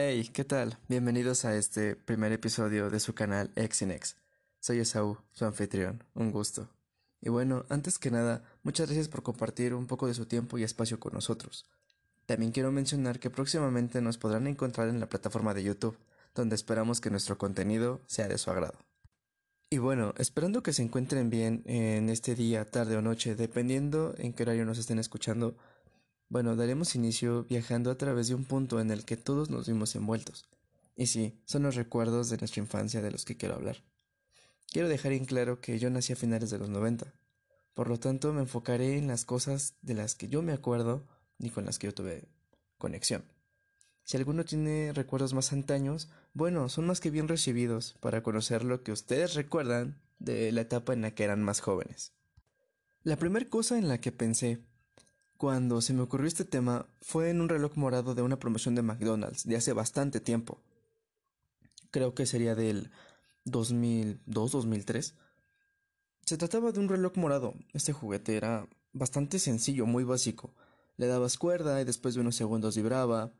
[0.00, 0.78] Hey, ¿qué tal?
[0.88, 4.14] Bienvenidos a este primer episodio de su canal Exinex.
[4.60, 6.68] Soy Esaú, su anfitrión, un gusto.
[7.20, 10.62] Y bueno, antes que nada, muchas gracias por compartir un poco de su tiempo y
[10.62, 11.66] espacio con nosotros.
[12.26, 15.98] También quiero mencionar que próximamente nos podrán encontrar en la plataforma de YouTube,
[16.32, 18.78] donde esperamos que nuestro contenido sea de su agrado.
[19.68, 24.32] Y bueno, esperando que se encuentren bien en este día, tarde o noche, dependiendo en
[24.32, 25.56] qué horario nos estén escuchando,
[26.28, 29.94] bueno, daremos inicio viajando a través de un punto en el que todos nos vimos
[29.94, 30.46] envueltos.
[30.94, 33.82] Y sí, son los recuerdos de nuestra infancia de los que quiero hablar.
[34.70, 37.14] Quiero dejar en claro que yo nací a finales de los 90,
[37.72, 41.06] por lo tanto me enfocaré en las cosas de las que yo me acuerdo
[41.38, 42.28] y con las que yo tuve
[42.76, 43.24] conexión.
[44.04, 48.82] Si alguno tiene recuerdos más antaños, bueno, son más que bien recibidos para conocer lo
[48.82, 52.12] que ustedes recuerdan de la etapa en la que eran más jóvenes.
[53.02, 54.64] La primera cosa en la que pensé
[55.38, 58.82] cuando se me ocurrió este tema fue en un reloj morado de una promoción de
[58.82, 60.60] McDonald's de hace bastante tiempo.
[61.92, 62.90] Creo que sería del
[63.46, 65.14] 2002-2003.
[66.24, 67.54] Se trataba de un reloj morado.
[67.72, 70.54] Este juguete era bastante sencillo, muy básico.
[70.96, 73.32] Le dabas cuerda y después de unos segundos vibraba.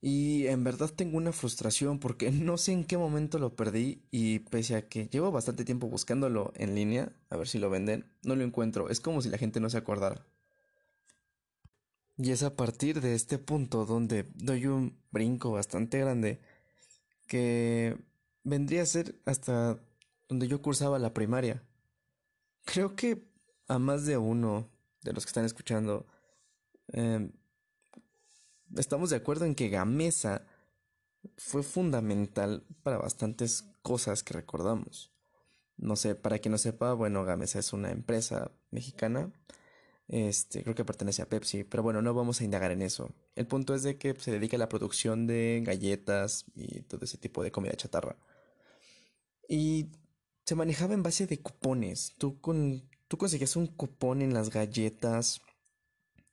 [0.00, 4.38] Y en verdad tengo una frustración porque no sé en qué momento lo perdí y
[4.38, 8.34] pese a que llevo bastante tiempo buscándolo en línea, a ver si lo venden, no
[8.34, 8.88] lo encuentro.
[8.88, 10.24] Es como si la gente no se acordara.
[12.18, 16.40] Y es a partir de este punto donde doy un brinco bastante grande
[17.28, 17.96] que
[18.42, 19.78] vendría a ser hasta
[20.28, 21.62] donde yo cursaba la primaria.
[22.64, 23.30] Creo que
[23.68, 24.68] a más de uno
[25.02, 26.06] de los que están escuchando
[26.88, 27.30] em,
[28.76, 30.44] estamos de acuerdo en que Gamesa
[31.36, 35.12] fue fundamental para bastantes cosas que recordamos.
[35.76, 39.30] No sé, para quien no sepa, bueno, Gamesa es una empresa mexicana
[40.08, 43.12] este, creo que pertenece a Pepsi, pero bueno, no vamos a indagar en eso.
[43.36, 47.18] El punto es de que se dedica a la producción de galletas y todo ese
[47.18, 48.16] tipo de comida chatarra.
[49.48, 49.88] Y
[50.46, 52.14] se manejaba en base de cupones.
[52.16, 55.42] Tú, con, tú conseguías un cupón en las galletas,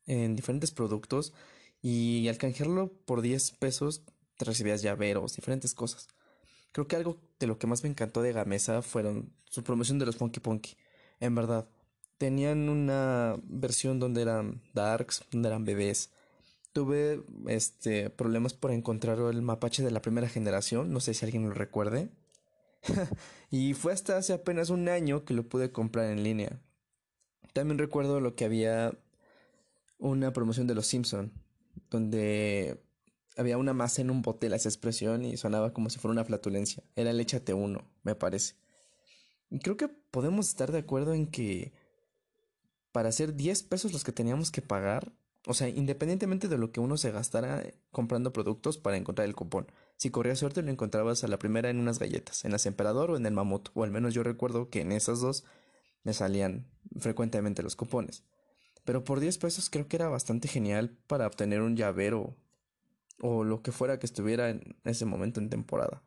[0.06, 1.34] en diferentes productos,
[1.81, 4.03] y al canjearlo por 10 pesos
[4.38, 6.08] te recibías llaveros, diferentes cosas.
[6.72, 10.06] Creo que algo de lo que más me encantó de Gamesa fueron su promoción de
[10.06, 10.78] los Funky Punky.
[11.19, 11.68] En verdad,
[12.18, 16.12] tenían una versión donde eran darks, donde eran bebés.
[16.74, 21.48] Tuve este problemas por encontrar el mapache de la primera generación, no sé si alguien
[21.48, 22.09] lo recuerde.
[23.50, 26.59] y fue hasta hace apenas un año que lo pude comprar en línea.
[27.53, 28.97] También recuerdo lo que había
[29.97, 31.32] una promoción de los Simpson,
[31.90, 32.84] donde
[33.38, 36.84] había una masa en un botel esa expresión y sonaba como si fuera una flatulencia.
[36.96, 38.56] Era el échate uno, me parece.
[39.50, 41.74] Y creo que podemos estar de acuerdo en que
[42.96, 45.12] para hacer 10 pesos los que teníamos que pagar.
[45.46, 47.62] O sea, independientemente de lo que uno se gastara
[47.92, 49.68] comprando productos para encontrar el cupón.
[49.98, 53.18] Si corría suerte lo encontrabas a la primera en unas galletas, en las Emperador o
[53.18, 53.68] en el Mamut.
[53.74, 55.44] O al menos yo recuerdo que en esas dos
[56.04, 56.68] me salían
[56.98, 58.24] frecuentemente los cupones.
[58.86, 62.38] Pero por 10 pesos creo que era bastante genial para obtener un llavero
[63.20, 66.02] o lo que fuera que estuviera en ese momento en temporada.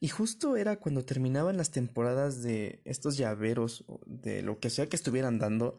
[0.00, 4.96] Y justo era cuando terminaban las temporadas de estos llaveros, de lo que sea que
[4.96, 5.78] estuvieran dando,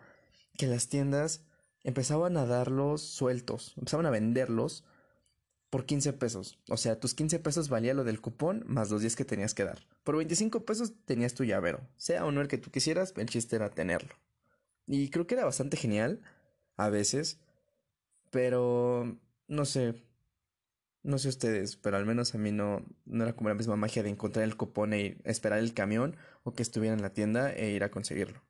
[0.57, 1.45] que las tiendas
[1.83, 4.83] empezaban a darlos sueltos, empezaban a venderlos
[5.69, 6.57] por 15 pesos.
[6.69, 9.65] O sea, tus 15 pesos valía lo del cupón más los 10 que tenías que
[9.65, 9.85] dar.
[10.03, 11.87] Por 25 pesos tenías tu llavero.
[11.97, 14.15] Sea o no el que tú quisieras, el chiste era tenerlo.
[14.87, 16.21] Y creo que era bastante genial,
[16.77, 17.39] a veces.
[18.31, 20.03] Pero, no sé,
[21.05, 24.01] no sé ustedes, pero al menos a mí no, no era como la misma magia
[24.01, 27.69] de encontrar el cupón e esperar el camión o que estuviera en la tienda e
[27.71, 28.41] ir a conseguirlo.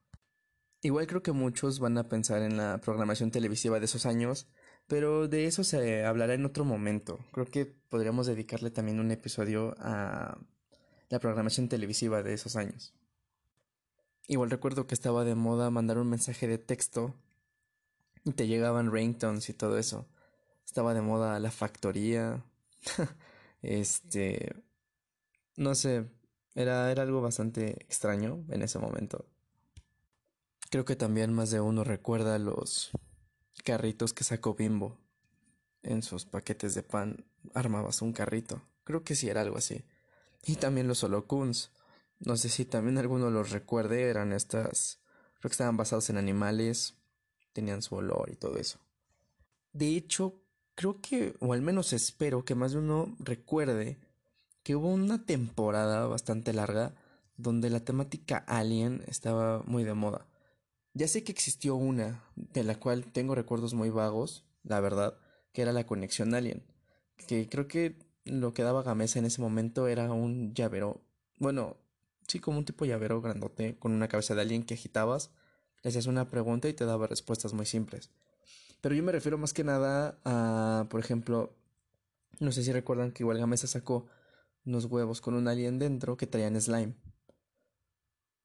[0.81, 4.47] Igual creo que muchos van a pensar en la programación televisiva de esos años,
[4.87, 7.19] pero de eso se hablará en otro momento.
[7.33, 10.37] Creo que podríamos dedicarle también un episodio a
[11.09, 12.93] la programación televisiva de esos años.
[14.27, 17.15] Igual recuerdo que estaba de moda mandar un mensaje de texto
[18.23, 20.07] y te llegaban ringtones y todo eso
[20.65, 22.43] estaba de moda la factoría.
[23.61, 24.55] este,
[25.55, 26.05] no sé,
[26.55, 29.25] era, era algo bastante extraño en ese momento.
[30.69, 32.91] Creo que también más de uno recuerda los
[33.63, 34.97] carritos que sacó Bimbo.
[35.83, 38.61] En sus paquetes de pan armabas un carrito.
[38.83, 39.85] Creo que sí era algo así.
[40.43, 41.71] Y también los holocuns.
[42.19, 44.99] No sé si también alguno los recuerde, eran estas...
[45.39, 46.95] Creo que estaban basados en animales,
[47.53, 48.79] tenían su olor y todo eso.
[49.73, 50.41] De hecho,
[50.75, 53.97] creo que, o al menos espero que más de uno recuerde
[54.63, 56.95] que hubo una temporada bastante larga
[57.37, 60.27] donde la temática alien estaba muy de moda.
[60.93, 65.17] Ya sé que existió una, de la cual tengo recuerdos muy vagos, la verdad,
[65.51, 66.63] que era la conexión alien.
[67.27, 71.01] que creo que lo que daba Gamesa en ese momento era un llavero,
[71.39, 71.77] bueno,
[72.27, 75.31] sí, como un tipo llavero grandote con una cabeza de alguien que agitabas,
[75.83, 78.09] le hacías una pregunta y te daba respuestas muy simples.
[78.85, 81.57] Pero yo me refiero más que nada a, por ejemplo,
[82.39, 84.05] no sé si recuerdan que igual Gamesa sacó
[84.63, 86.93] unos huevos con un alien dentro que traían slime.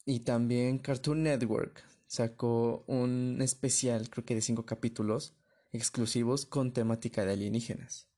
[0.06, 5.34] Y también Cartoon Network sacó un especial, creo que de cinco capítulos,
[5.72, 8.08] exclusivos con temática de alienígenas.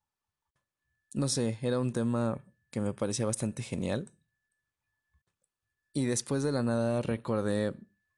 [1.14, 2.38] No sé, era un tema
[2.70, 4.12] que me parecía bastante genial.
[5.92, 7.74] Y después de la nada recordé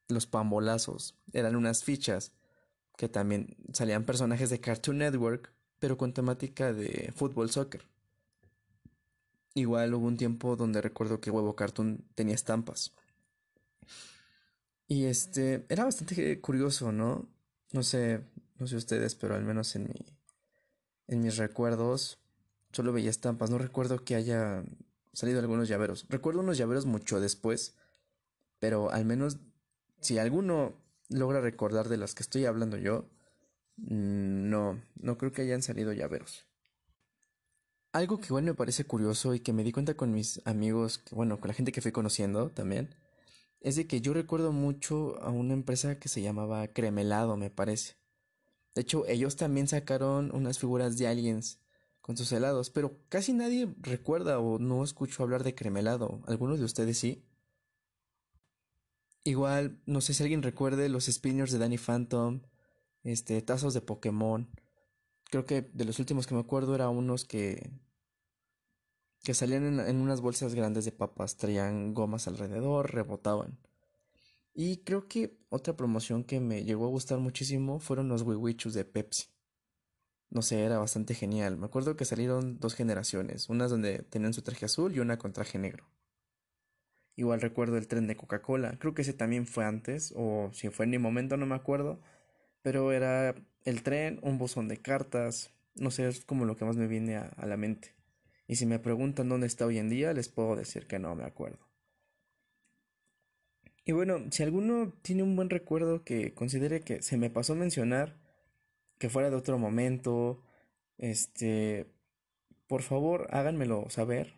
[0.08, 1.18] los pambolazos.
[1.32, 2.34] Eran unas fichas
[2.96, 7.82] que también salían personajes de Cartoon Network, pero con temática de fútbol, soccer.
[9.54, 12.92] Igual hubo un tiempo donde recuerdo que Huevo Cartoon tenía estampas.
[14.88, 17.28] Y este, era bastante curioso, ¿no?
[17.72, 18.20] No sé,
[18.58, 20.06] no sé ustedes, pero al menos en mi,
[21.08, 22.18] en mis recuerdos
[22.72, 23.50] solo veía estampas.
[23.50, 24.64] No recuerdo que haya
[25.12, 26.06] salido algunos llaveros.
[26.08, 27.76] Recuerdo unos llaveros mucho después,
[28.58, 29.38] pero al menos
[30.00, 30.74] si alguno
[31.14, 33.08] logra recordar de las que estoy hablando yo,
[33.76, 36.46] mm, no, no creo que hayan salido llaveros.
[37.92, 41.38] Algo que igual me parece curioso y que me di cuenta con mis amigos, bueno,
[41.38, 42.96] con la gente que fui conociendo también,
[43.60, 47.96] es de que yo recuerdo mucho a una empresa que se llamaba Cremelado, me parece.
[48.74, 51.60] De hecho, ellos también sacaron unas figuras de aliens
[52.00, 56.22] con sus helados, pero casi nadie recuerda o no escucho hablar de Cremelado.
[56.26, 57.24] ¿Algunos de ustedes sí?
[59.24, 62.42] Igual, no sé si alguien recuerde los spinners de Danny Phantom,
[63.02, 64.50] este, tazos de Pokémon.
[65.30, 67.70] Creo que de los últimos que me acuerdo era unos que
[69.24, 73.58] que salían en, unas bolsas grandes de papas, traían gomas alrededor, rebotaban.
[74.52, 78.84] Y creo que otra promoción que me llegó a gustar muchísimo fueron los Wiwichus de
[78.84, 79.28] Pepsi.
[80.28, 81.56] No sé, era bastante genial.
[81.56, 85.32] Me acuerdo que salieron dos generaciones, unas donde tenían su traje azul y una con
[85.32, 85.86] traje negro.
[87.16, 90.84] Igual recuerdo el tren de Coca-Cola, creo que ese también fue antes, o si fue
[90.84, 92.00] en mi momento no me acuerdo,
[92.62, 93.34] pero era
[93.64, 97.16] el tren, un buzón de cartas, no sé, es como lo que más me viene
[97.16, 97.94] a, a la mente.
[98.46, 101.24] Y si me preguntan dónde está hoy en día, les puedo decir que no me
[101.24, 101.58] acuerdo.
[103.84, 108.16] Y bueno, si alguno tiene un buen recuerdo que considere que se me pasó mencionar,
[108.98, 110.42] que fuera de otro momento,
[110.98, 111.86] este,
[112.66, 114.34] por favor háganmelo saber.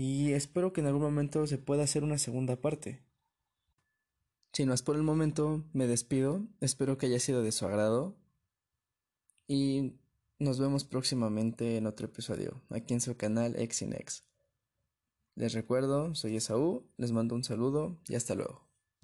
[0.00, 3.02] Y espero que en algún momento se pueda hacer una segunda parte.
[4.52, 6.46] Si no es por el momento, me despido.
[6.60, 8.14] Espero que haya sido de su agrado.
[9.48, 9.94] Y
[10.38, 14.22] nos vemos próximamente en otro episodio, aquí en su canal Exinex.
[15.34, 18.67] Les recuerdo, soy Esaú, les mando un saludo y hasta luego.